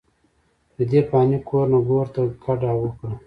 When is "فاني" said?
1.09-1.37